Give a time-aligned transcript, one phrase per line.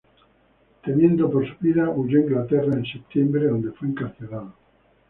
[0.83, 4.51] Temiendo por su vida, huyó a Inglaterra en septiembre, donde fue encarcelado.